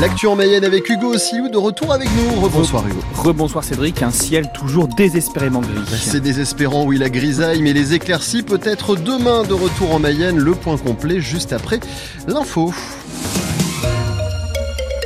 L'actu 0.00 0.28
en 0.28 0.36
Mayenne 0.36 0.64
avec 0.64 0.88
Hugo 0.88 1.14
Ossilou 1.14 1.48
de 1.48 1.56
retour 1.56 1.92
avec 1.92 2.08
nous. 2.14 2.40
Rebonsoir 2.40 2.86
Hugo. 2.86 3.00
Rebonsoir 3.16 3.64
Cédric, 3.64 4.00
un 4.00 4.12
ciel 4.12 4.48
toujours 4.52 4.86
désespérément 4.86 5.60
gris. 5.60 5.98
C'est 6.00 6.20
désespérant, 6.20 6.84
oui, 6.84 6.98
la 6.98 7.10
grisaille, 7.10 7.62
mais 7.62 7.72
les 7.72 7.94
éclaircies 7.94 8.44
peut-être 8.44 8.94
demain 8.94 9.42
de 9.42 9.54
retour 9.54 9.92
en 9.92 9.98
Mayenne. 9.98 10.38
Le 10.38 10.52
point 10.52 10.76
complet 10.76 11.20
juste 11.20 11.52
après 11.52 11.80
l'info. 12.28 12.72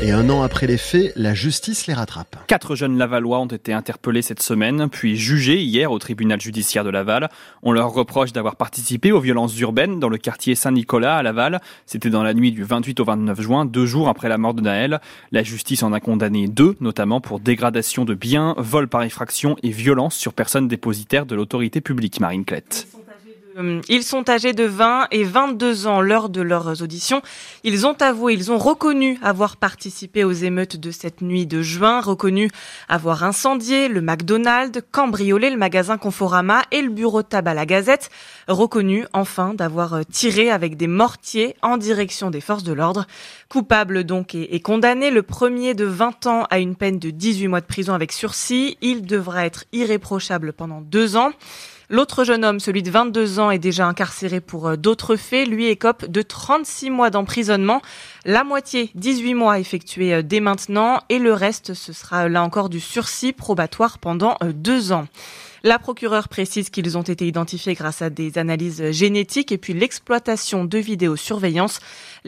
Et 0.05 0.11
un 0.11 0.29
an 0.31 0.43
après 0.43 0.67
les 0.67 0.79
faits, 0.79 1.13
la 1.15 1.33
justice 1.33 1.87
les 1.87 1.95
rattrape. 1.95 2.35
Quatre 2.49 2.75
jeunes 2.75 2.99
Lavallois 2.99 3.39
ont 3.39 3.47
été 3.47 3.73
interpellés 3.73 4.23
cette 4.23 4.43
semaine, 4.43 4.89
puis 4.91 5.17
jugés 5.17 5.63
hier 5.63 5.93
au 5.93 6.01
tribunal 6.01 6.41
judiciaire 6.41 6.83
de 6.83 6.91
Laval. 6.91 7.29
On 7.63 7.71
leur 7.71 7.93
reproche 7.93 8.33
d'avoir 8.33 8.57
participé 8.57 9.13
aux 9.13 9.21
violences 9.21 9.57
urbaines 9.61 10.01
dans 10.01 10.09
le 10.09 10.19
quartier 10.19 10.57
Saint-Nicolas 10.57 11.19
à 11.19 11.23
Laval. 11.23 11.61
C'était 11.87 12.11
dans 12.11 12.25
la 12.25 12.35
nuit 12.35 12.51
du 12.51 12.65
28 12.65 12.99
au 12.99 13.05
29 13.05 13.41
juin, 13.41 13.65
deux 13.65 13.87
jours 13.87 14.09
après 14.09 14.29
la 14.29 14.39
mort 14.39 14.55
de 14.55 14.63
Naël. 14.63 15.01
La 15.31 15.45
justice 15.45 15.85
en 15.85 15.93
a 15.93 16.01
condamné 16.01 16.49
deux, 16.49 16.75
notamment 16.81 17.21
pour 17.21 17.39
dégradation 17.39 18.05
de 18.05 18.15
biens, 18.15 18.57
vol 18.59 18.89
par 18.89 19.05
effraction 19.05 19.55
et 19.63 19.71
violence 19.71 20.17
sur 20.17 20.33
personnes 20.33 20.67
dépositaires 20.67 21.27
de 21.27 21.37
l'autorité 21.37 21.81
publique, 21.81 22.19
Marine 22.19 22.45
Clette. 22.45 22.89
Euh, 23.59 23.81
ils 23.89 24.03
sont 24.03 24.29
âgés 24.31 24.53
de 24.53 24.65
20 24.65 25.09
et 25.11 25.25
22 25.25 25.87
ans 25.87 26.01
lors 26.01 26.29
de 26.29 26.41
leurs 26.41 26.83
auditions. 26.83 27.23
Ils 27.65 27.87
ont 27.87 27.97
avoué, 28.01 28.35
ils 28.35 28.51
ont 28.51 28.59
reconnu 28.59 29.19
avoir 29.23 29.57
participé 29.57 30.25
aux 30.25 30.33
émeutes 30.33 30.77
de 30.77 30.91
cette 30.91 31.21
nuit 31.21 31.47
de 31.47 31.61
juin, 31.61 32.01
reconnu 32.01 32.51
avoir 32.89 33.25
incendié 33.25 33.89
le 33.89 34.01
McDonald's, 34.01 34.81
cambriolé 34.91 35.51
le 35.51 35.57
magasin 35.57 35.99
Conforama 35.99 36.63
et 36.71 36.83
le 36.83 36.91
bureau 36.91 37.23
de 37.23 37.27
tabac 37.27 37.55
La 37.55 37.67
Gazette, 37.67 38.11
reconnu 38.49 39.07
enfin 39.13 39.55
d'avoir 39.55 40.01
tiré 40.07 40.51
avec 40.51 40.77
des 40.77 40.87
mortiers 40.87 41.57
en 41.63 41.77
direction 41.77 42.31
des 42.31 42.41
forces 42.41 42.65
de 42.65 42.73
l'ordre. 42.73 43.07
Coupable 43.49 44.05
donc 44.05 44.35
et, 44.35 44.61
condamné, 44.61 45.11
le 45.11 45.23
premier 45.23 45.75
de 45.75 45.85
20 45.85 46.27
ans 46.27 46.47
à 46.51 46.59
une 46.59 46.75
peine 46.75 46.99
de 46.99 47.11
18 47.11 47.49
mois 47.49 47.61
de 47.61 47.67
prison 47.67 47.93
avec 47.93 48.13
sursis. 48.13 48.79
Il 48.81 49.03
devra 49.03 49.45
être 49.45 49.65
irréprochable 49.73 50.53
pendant 50.53 50.81
deux 50.81 51.17
ans. 51.17 51.33
L'autre 51.93 52.25
jeune 52.25 52.43
homme, 52.43 52.59
celui 52.59 52.83
de 52.83 52.91
22 52.91 53.39
ans, 53.39 53.51
est 53.51 53.59
déjà 53.59 53.87
incarcéré 53.87 54.41
pour 54.41 54.67
euh, 54.67 54.77
d'autres 54.77 55.17
faits. 55.17 55.47
Lui 55.47 55.67
écope 55.67 56.07
de 56.07 56.23
36 56.23 56.89
mois 56.89 57.11
d'emprisonnement. 57.11 57.83
La 58.25 58.45
moitié, 58.45 58.91
18 58.95 59.35
mois 59.35 59.59
effectués 59.59 60.15
euh, 60.15 60.23
dès 60.23 60.41
maintenant. 60.41 61.01
Et 61.11 61.19
le 61.19 61.35
reste, 61.35 61.75
ce 61.75 61.93
sera 61.93 62.31
là 62.31 62.43
encore 62.43 62.71
du 62.71 62.81
sursis 62.81 63.35
probatoire 63.35 63.99
pendant 63.99 64.39
euh, 64.43 64.55
deux 64.55 64.91
ans. 64.93 65.07
La 65.65 65.79
procureure 65.79 66.31
précise 66.31 66.71
qu'ils 66.71 66.97
ont 66.97 67.03
été 67.03 67.27
identifiés 67.27 67.75
grâce 67.75 68.01
à 68.01 68.09
des 68.09 68.39
analyses 68.39 68.91
génétiques 68.91 69.53
et 69.53 69.59
puis 69.59 69.75
l'exploitation 69.75 70.65
de 70.65 70.79
vidéosurveillance. 70.79 71.81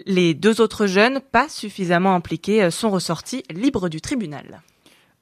Les 0.05 0.35
deux 0.35 0.61
autres 0.61 0.87
jeunes, 0.87 1.21
pas 1.33 1.49
suffisamment 1.49 2.15
impliqués, 2.15 2.71
sont 2.71 2.91
ressortis 2.91 3.45
libres 3.51 3.89
du 3.89 4.03
tribunal. 4.03 4.61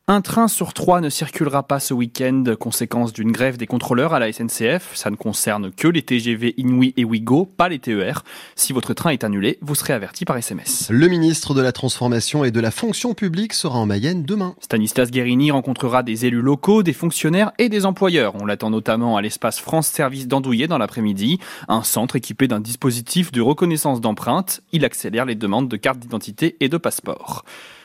Un 0.09 0.21
train 0.21 0.49
sur 0.49 0.75
trois 0.75 1.01
ne 1.01 1.09
circulera 1.09 1.63
pas 1.63 1.79
ce 1.79 1.95
week-end, 1.95 2.43
conséquence 2.59 3.13
d'une 3.13 3.31
grève 3.31 3.57
des 3.57 3.69
contrôleurs 3.69 4.15
à 4.15 4.19
la 4.19 4.33
SNCF. 4.33 4.91
Ça 4.97 5.11
ne 5.11 5.15
concerne 5.15 5.71
que 5.71 5.87
les 5.87 6.03
TGV 6.03 6.55
Inouï 6.57 6.93
et 6.97 7.05
Ouigo, 7.05 7.47
pas 7.47 7.69
les 7.69 7.79
TER. 7.79 8.25
Si 8.57 8.73
votre 8.73 8.95
train 8.95 9.11
est 9.11 9.23
annulé, 9.23 9.59
vous 9.63 9.77
serez 9.77 9.93
averti 9.93 10.25
par 10.25 10.37
SMS. 10.37 10.89
Le 10.91 11.07
ministre 11.07 11.55
de 11.55 11.61
la 11.61 11.71
Transformation 11.71 12.43
et 12.43 12.51
de 12.51 12.59
la 12.59 12.73
Fonction 12.73 13.15
publique 13.15 13.53
sera 13.53 13.79
en 13.79 13.87
Mayenne 13.87 14.25
demain. 14.25 14.57
Stanislas 14.59 15.13
Guérini 15.13 15.53
rencontrera 15.53 16.03
des 16.03 16.27
élus 16.27 16.43
locaux, 16.43 16.83
des 16.83 16.95
fonctionnaires 16.95 17.53
et 17.59 17.69
des 17.69 17.87
employeurs. 17.87 18.35
On 18.35 18.45
l'attend 18.45 18.71
notamment 18.71 19.17
à 19.17 19.23
l'espace 19.23 19.61
France 19.61 19.87
Service 19.87 20.27
d'Andouillé 20.27 20.67
dans 20.67 20.79
l'après-midi, 20.79 21.39
un 21.69 21.85
centre 21.85 22.17
équipé 22.17 22.49
d'un 22.49 22.61
dispositif 22.61 23.31
de 23.31 23.41
reconnaissance 23.41 24.01
d'empreintes. 24.01 24.63
Il 24.73 24.85
accélère 24.85 25.27
les 25.27 25.37
demandes 25.37 25.69
de 25.69 25.77
carte 25.77 26.01
d'identité 26.01 26.57
et 26.59 26.69
de 26.69 26.77
passeport. 26.77 27.45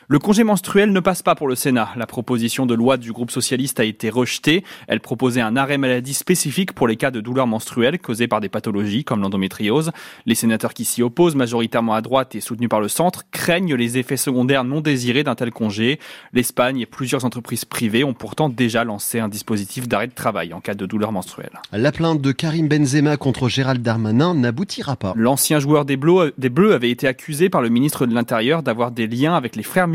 Le 0.10 0.20
congé 0.20 0.46
menstruel 0.46 0.94
ne 0.94 1.02
passe 1.02 1.22
pas 1.22 1.36
pour 1.36 1.50
le 1.50 1.56
Sénat. 1.56 1.90
La 1.98 2.08
proposition 2.08 2.66
de 2.66 2.74
loi 2.74 2.96
du 2.96 3.12
groupe 3.12 3.30
socialiste 3.30 3.82
a 3.82 3.84
été 3.84 4.10
rejetée. 4.10 4.64
Elle 4.88 5.02
proposait 5.02 5.42
un 5.42 5.58
arrêt 5.58 5.78
maladie 5.78 6.14
spécifique 6.14 6.72
pour 6.72 6.88
les 6.88 6.96
cas 6.96 7.12
de 7.12 7.20
douleurs 7.20 7.46
menstruelles 7.46 8.00
causées 8.00 8.30
par 8.30 8.40
des 8.40 8.48
pathologies 8.48 9.04
comme 9.04 9.22
l'endométriose. 9.22 9.92
Les 10.26 10.34
sénateurs 10.34 10.74
qui 10.74 10.86
s'y 10.86 11.04
opposent, 11.04 11.36
majoritairement 11.36 11.94
à 11.94 12.02
droite 12.02 12.36
et 12.36 12.40
soutenus 12.40 12.70
par 12.70 12.80
le 12.80 12.88
centre, 12.88 13.26
craignent 13.32 13.76
les 13.76 13.98
effets 13.98 14.16
secondaires 14.16 14.64
non 14.64 14.80
désirés 14.80 15.26
d'un 15.26 15.36
tel 15.36 15.52
congé. 15.52 16.00
L'Espagne 16.32 16.80
et 16.80 16.86
plusieurs 16.86 17.26
entreprises 17.26 17.66
privées 17.66 18.06
ont 18.06 18.14
pourtant 18.14 18.48
déjà 18.48 18.86
lancé 18.86 19.20
un 19.20 19.28
dispositif 19.28 19.90
d'arrêt 19.90 20.08
de 20.08 20.14
travail 20.14 20.54
en 20.54 20.62
cas 20.62 20.74
de 20.74 20.86
douleurs 20.86 21.12
menstruelles. 21.12 21.60
La 21.74 21.92
plainte 21.92 22.22
de 22.22 22.32
Karim 22.32 22.70
Benzema 22.70 23.18
contre 23.18 23.50
Gérald 23.50 23.82
Darmanin 23.82 24.36
n'aboutira 24.36 24.96
pas. 24.96 25.12
L'ancien 25.18 25.60
joueur 25.60 25.84
des 25.84 25.98
Bleus, 25.98 26.34
des 26.38 26.48
Bleus 26.48 26.74
avait 26.74 26.92
été 26.92 27.10
accusé 27.10 27.50
par 27.50 27.62
le 27.62 27.68
ministre 27.68 28.06
de 28.06 28.14
l'Intérieur 28.14 28.64
d'avoir 28.64 28.92
des 28.92 29.08
liens 29.08 29.36
avec 29.36 29.58
les 29.58 29.64
frères 29.64 29.90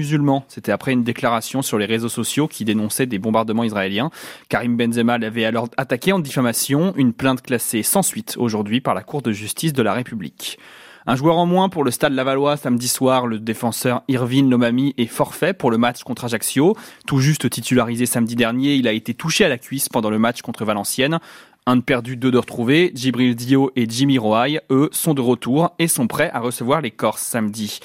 c'était 0.49 0.73
après 0.73 0.93
une 0.93 1.05
déclaration 1.05 1.63
sur 1.63 1.79
les 1.79 1.87
réseaux 1.87 2.09
sociaux 2.09 2.49
qui 2.49 2.65
dénonçait 2.65 3.07
des 3.07 3.19
bombardements 3.19 3.65
israéliens. 3.65 4.11
Karim 4.49 4.77
Benzema 4.77 5.19
l'avait 5.19 5.45
alors 5.45 5.69
attaqué 5.77 6.13
en 6.13 6.19
diffamation, 6.19 6.93
une 6.97 7.13
plainte 7.13 7.43
classée 7.43 7.83
sans 7.83 8.03
suite 8.03 8.37
aujourd'hui 8.39 8.81
par 8.81 8.95
la 8.95 9.03
Cour 9.03 9.23
de 9.23 9.33
justice 9.33 9.73
de 9.73 9.83
la 9.83 9.93
République. 9.93 10.59
Un 11.05 11.17
joueur 11.17 11.37
en 11.37 11.47
moins 11.47 11.69
pour 11.69 11.83
le 11.83 11.91
stade 11.91 12.13
Lavallois 12.13 12.57
samedi 12.57 12.87
soir, 12.87 13.27
le 13.27 13.41
défenseur 13.41 14.03
Irvine 14.07 14.49
Lomami 14.49 14.95
est 14.99 15.07
forfait 15.07 15.53
pour 15.53 15.71
le 15.73 15.79
match 15.79 16.05
contre 16.05 16.27
Ajaccio. 16.27 16.77
Tout 17.07 17.19
juste 17.19 17.51
titularisé 17.51 18.07
samedi 18.07 18.37
dernier, 18.37 18.77
il 18.77 18.87
a 18.87 18.93
été 18.93 19.13
touché 19.13 19.45
à 19.45 19.49
la 19.49 19.59
cuisse 19.59 19.89
pendant 19.89 20.11
le 20.11 20.21
match 20.21 20.43
contre 20.43 20.65
Valenciennes. 20.65 21.19
Un 21.67 21.77
de 21.77 21.81
perdu, 21.81 22.17
deux 22.17 22.31
de 22.31 22.39
retrouvé. 22.39 22.93
Djibril 22.95 23.35
Dio 23.35 23.73
et 23.75 23.87
Jimmy 23.89 24.19
Roy, 24.19 24.61
eux, 24.71 24.89
sont 24.93 25.15
de 25.15 25.21
retour 25.21 25.75
et 25.79 25.89
sont 25.89 26.07
prêts 26.07 26.31
à 26.33 26.41
recevoir 26.41 26.81
les 26.81 26.91
Corses 26.93 27.23
samedi. 27.23 27.81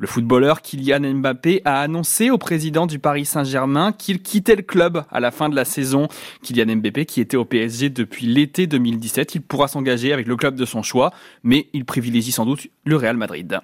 Le 0.00 0.06
footballeur 0.06 0.62
Kylian 0.62 1.12
Mbappé 1.14 1.60
a 1.64 1.80
annoncé 1.80 2.30
au 2.30 2.38
président 2.38 2.86
du 2.86 3.00
Paris 3.00 3.24
Saint-Germain 3.24 3.90
qu'il 3.90 4.22
quittait 4.22 4.54
le 4.54 4.62
club 4.62 5.02
à 5.10 5.18
la 5.18 5.32
fin 5.32 5.48
de 5.48 5.56
la 5.56 5.64
saison. 5.64 6.06
Kylian 6.44 6.76
Mbappé, 6.76 7.04
qui 7.04 7.20
était 7.20 7.36
au 7.36 7.44
PSG 7.44 7.90
depuis 7.90 8.26
l'été 8.26 8.68
2017, 8.68 9.34
il 9.34 9.42
pourra 9.42 9.66
s'engager 9.66 10.12
avec 10.12 10.28
le 10.28 10.36
club 10.36 10.54
de 10.54 10.64
son 10.64 10.84
choix, 10.84 11.12
mais 11.42 11.66
il 11.72 11.84
privilégie 11.84 12.30
sans 12.30 12.46
doute 12.46 12.68
le 12.84 12.94
Real 12.94 13.16
Madrid. 13.16 13.58